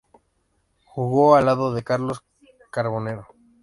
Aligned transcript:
Jugó 0.83 1.35
al 1.35 1.45
lado 1.45 1.75
de 1.75 1.83
Carlos 1.83 2.23
Carbonero. 2.71 3.27